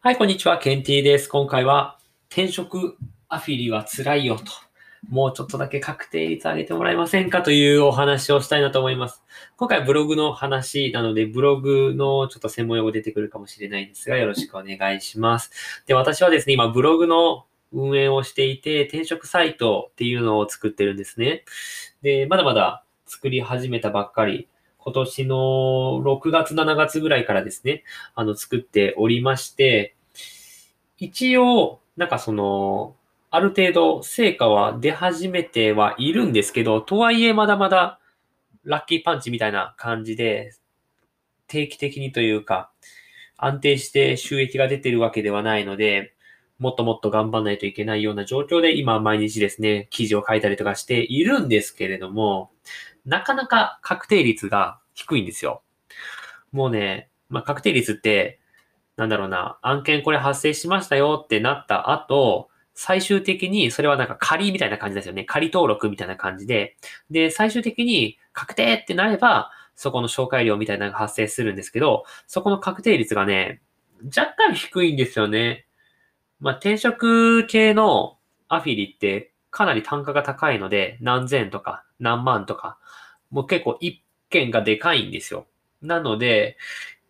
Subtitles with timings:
[0.00, 0.58] はい、こんにちは。
[0.58, 1.28] ケンティーです。
[1.28, 1.98] 今回は
[2.28, 2.96] 転職
[3.28, 4.44] アフィリは辛いよと。
[5.08, 9.24] もうちょっとだけ確定率上げてもらえませんかというお話をしたいなと思います。
[9.56, 15.50] 今回ブログの話なので、ブログのちょっと専門用語出てくるかもしれないんですが、よろしくお願いします。
[15.88, 21.44] で、私はですね、今ブログの運営をしていて、転職サイトっていうのを作ってるんですね。
[22.02, 24.46] で、まだまだ作り始めたばっかり、
[24.78, 25.34] 今年の
[26.02, 29.96] 6月、7月ぐらいからですね、あの、作っておりまして、
[30.98, 32.96] 一応、なんかその、
[33.30, 38.00] ある程度成果は出始めてはいるんですけど、とはいえまだまだ
[38.64, 40.52] ラッキーパンチみたいな感じで、
[41.46, 42.70] 定期的にというか、
[43.36, 46.14] 安定して収益が出てるわけではないので、
[46.58, 52.50] もっともっと頑張らないといけないような状況で、今毎日ですね、記事を書いたりとかしているんですけれども、
[53.06, 55.62] なかなか確定率が低いんですよ。
[56.50, 58.37] もうね、まあ、確定率って、
[58.98, 65.24] なんだろうな、案件これ発生しましたよってなった後、最終的にそれはなんか仮みたいな感じですよね。
[65.24, 66.76] 仮登録みたいな感じで。
[67.08, 73.62] で、最終的に確定ってなれば、そこの紹介料みたいなのが発生するんですけど、そこの確定率がね、
[74.04, 75.66] 若干低いんですよね。
[76.40, 78.18] まあ、転職系の
[78.48, 82.78] アフィリってかなり単価が高いので、何千とか何万とか、
[83.30, 85.46] もう結構一件がでかいんですよ。
[85.82, 86.56] なので、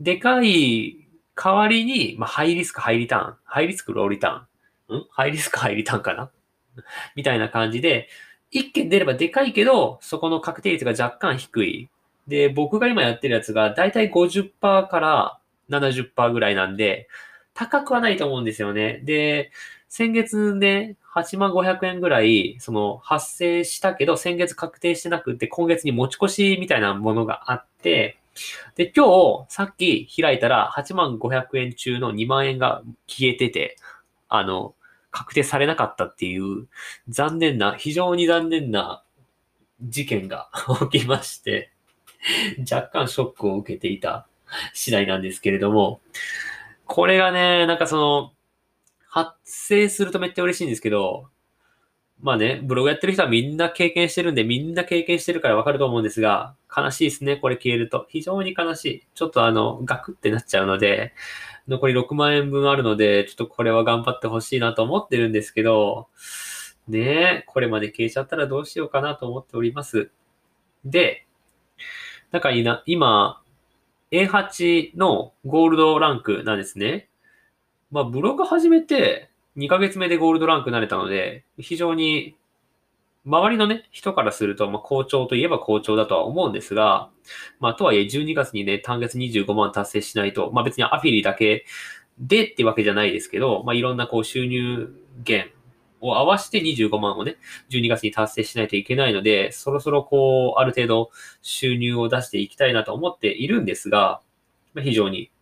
[0.00, 1.05] でかい
[1.36, 5.06] 代わりに、まあ、ハイリスク、ハイリターン、ハイリスク、ローリターン、ん？
[5.10, 6.30] ハイリスク、ハイリターンかな？
[7.14, 8.08] みたいな感じで、
[8.50, 11.88] 一件出ればでかいけど、そこの確定率が若干低い。
[12.26, 17.08] で、僕が今やってるやつが、だいたい50%から70%ぐらいなんで、
[17.54, 19.00] 高くはないと思うんですよね。
[19.04, 19.50] で、
[19.88, 28.18] 先月ね、8万500円ぐらい、その、発生したけど、先月確定してなくて、今月に持ち越しみたいなものがあって、
[28.74, 29.06] で、今
[29.46, 33.76] 日、さっき開いたら、8万500円中の2万円が消えてて、
[34.28, 34.74] あの、
[35.10, 36.68] 確定されなかったっていう、
[37.08, 39.02] 残念な、非常に残念な
[39.82, 40.50] 事件が
[40.90, 41.70] 起きまして、
[42.70, 44.26] 若干ショックを受けていた
[44.74, 46.00] 次第なんですけれども、
[46.86, 48.32] これがね、なんかその、
[49.08, 51.30] 発生するとめっちゃ嬉しいんですけど、
[52.20, 58.06] まあね、ブログやってる人はみんな経験してるんで、みんな経験してるからわかると思うんですが、悲しいですね、これ消えると。
[58.08, 59.06] 非常に悲しい。
[59.14, 61.12] ちょっとあの、ガクってなっちゃうので、
[61.68, 66.08] 残り6万円分あるので、ちょっとこれは頑張ってほしいなと思ってるんですけど、
[66.88, 70.10] ねえ、これまで消えちゃったらどうしようかなと思っております。
[70.84, 71.26] で、
[72.30, 73.42] なんかいいな、今、
[74.10, 77.08] A8 のゴールドランクなんですね。
[77.90, 82.36] まあ、ブログ始めて2ヶ月目でゴールドランクになれたので、非常に
[83.26, 87.10] 周りのね、人からすると、まあ、好調といえば好調だとは思うんですが、
[87.58, 91.66] まあ、とはいえ12月にね、単月25万達成しないと、まあ、別にアフィリだけ
[92.20, 94.94] でってわけじゃないですけど、まあ、いろんなこう収入
[95.26, 95.50] 源
[96.00, 97.36] を合わせて25万をね、
[97.70, 101.10] 12月に達成しないといけないので、そろそろこう、ある程度
[101.42, 104.20] 収入を出していきたいなと思っているんですが、
[104.72, 105.32] まあ、非常に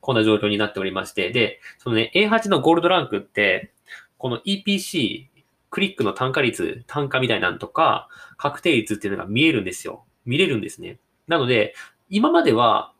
[0.00, 3.72] こんな状況になっておりまして、で、そのね、A8 のゴールドランクって、
[4.16, 5.26] この EPC、
[5.70, 10.04] クリックの単価率、単価みたいなんとか、確定率っていうのが見えるんですよ。
[10.24, 10.98] 見れるんですね。
[11.26, 11.74] なので、
[12.08, 12.92] 今までは、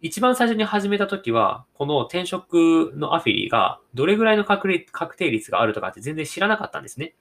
[0.00, 7.14] 一番最初に始めた時は、この転職のアフィリがどれぐらいの確確定率があるとかって全然知らなかったんですね。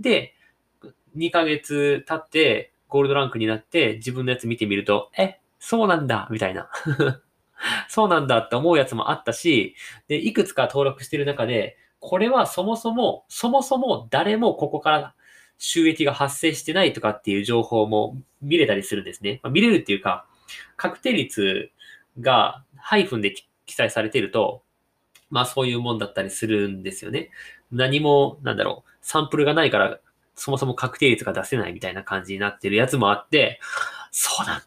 [0.00, 0.34] で、
[1.16, 6.68] 2ヶ月経ってゴールドランクになって自分のやつ見てみると、え、そうなんだみたいな。
[7.88, 9.74] そうなんだって思うやつもあったし、
[10.08, 15.14] で、いくつか登録してる中で、これはそもそも、そもそも誰もここから
[15.58, 19.40] 収益が発生してないとかっていう情報も見れたりするんですね。
[19.42, 20.26] まあ、見れるっていうか、
[20.76, 21.70] 確定率
[22.20, 23.34] がハイフンで
[23.64, 24.62] 記載されていると、
[25.30, 27.30] まあそういうもんだったりするんですよね。
[27.72, 29.98] 何も、なんだろう、サンプルがないから、
[30.34, 33.58] そもそも確定率が出せないみたいな感じになってるやつもあって、
[34.10, 34.62] そうなんだ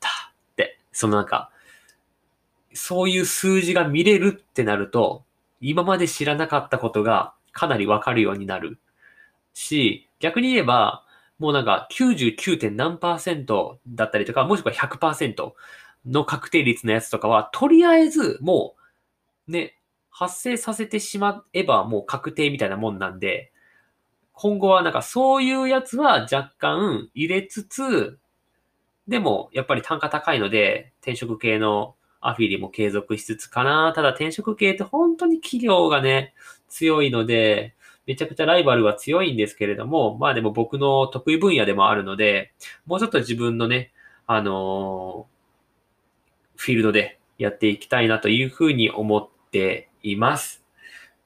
[0.52, 1.52] って、そのなんか、
[2.74, 5.24] そういう数字が見れるってなると、
[5.62, 8.80] 今まで知らなかったことがかなりわかるようになる
[9.54, 11.04] し、逆に言えば、
[11.38, 12.72] もうなんか 99.
[12.72, 15.54] 何パーセントだったりとか、もしくは100%
[16.06, 18.76] の確定率のやつとかは、とりあえずも
[19.48, 19.76] う、ね、
[20.10, 23.52] 発生させてしまえばもう確定みたいなもんなんで、
[24.34, 28.20] 今後はなんかそういうやつは若干入れつつ、
[29.08, 33.94] でもやっぱり単価高いので、転職系のアフィリも継続しつつかな。
[33.96, 36.34] ただ転職系って本当に企業がね、
[36.68, 37.76] 強いので、
[38.06, 42.54] めちゃくちゃライバルは強いんですけれども、まあでも僕の得意分野でもあるので、
[42.86, 43.92] もうちょっと自分のね、
[44.28, 45.40] あのー
[46.60, 50.62] フィールドでやっていきたいなというふうに思っています。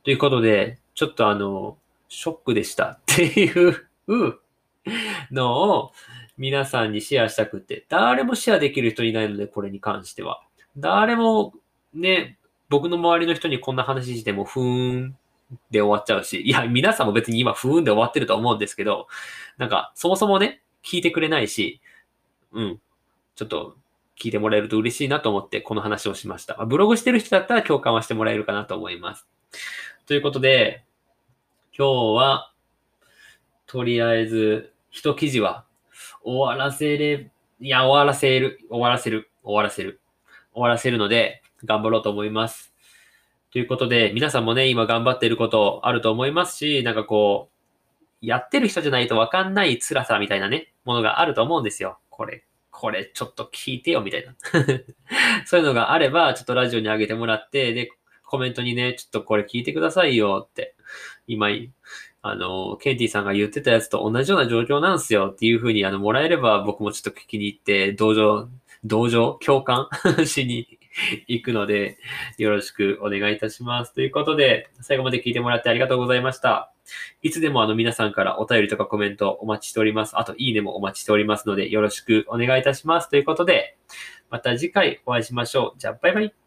[0.04, 3.88] ということで、ちょっとあの、ショックでした っていう
[5.32, 5.92] のを
[6.38, 10.44] 皆さんにシェアしたくて、誰もシェアできる人いないので、これに関しては。
[10.78, 11.54] 誰も
[11.94, 12.38] ね、
[12.70, 15.18] 僕の周りの人にこんな話しても、ふーん
[15.70, 19.08] で終わっちゃうし、いや、皆さんも別に今、ふーんで終わってると思うんですけど、
[19.58, 21.82] なんか、そもそもね、聞いてくれないし、
[22.52, 22.82] うん、
[23.36, 23.78] ちょっと、
[24.20, 26.54] 聞いてもらえると嬉しいなと思って、この話をしました。
[26.66, 29.28] ブログしてる人だったら共感はしてもらえるかなと思います。
[30.06, 30.84] ということで、
[31.78, 32.52] 今日は、
[33.66, 35.66] とりあえず、一記事は、
[36.24, 40.00] 終わらせれ、いや、終わらせる、終わらせる、終わらせる、
[40.54, 42.74] 終わらせるので、頑張ろうと思います。
[43.52, 47.50] ということで、皆さんもね、今頑張っていることあると思いますし、なんかこ
[48.22, 52.00] う、やってる人じゃないとわかんない辛さみたいなね、ものがあると思うんですよ。
[52.10, 54.34] これ、これちょっと聞いてよ、みたいな。
[55.46, 57.92] そういうのがあれば、ちょっとラジオに上げてもらって、で、
[58.26, 60.76] コメントにね、ちょっとこれ聞いてくださいよって、
[61.28, 61.50] 今、
[62.24, 68.50] あの、ケンティさんが言ってたやつと同じような状況なんですよっていう風にあの、もらえれば僕もちょっと聞きに行って、同情、
[68.84, 69.88] 同情共感
[70.26, 70.80] しに
[71.28, 71.98] 行くので、
[72.38, 73.94] よろしくお願いいたします。
[73.94, 76.72] ということで、最後まで聞いてもらってありがとうございました。
[77.22, 80.18] いつでもあの皆さんからお便りとかコメントお待ちしております。
[80.18, 83.10] あと、いいねもお待ちしておりますので、よろしくお願いいたします。
[83.10, 83.78] ということで、
[84.30, 85.80] また次回お会いしましょう。
[85.80, 86.43] じゃあ、バイバイ。